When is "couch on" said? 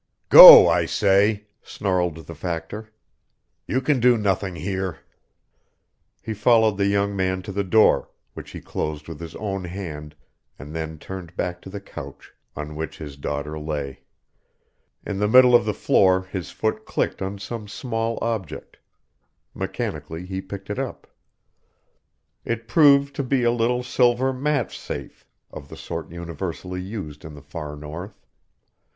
11.79-12.75